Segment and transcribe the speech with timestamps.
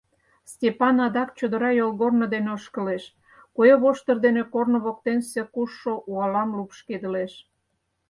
[0.51, 3.03] Степан адак чодыра йолгорно дене ошкылеш,
[3.55, 7.33] куэ воштыр дене корно воктенсе кушшо уалам лупшкедылеш.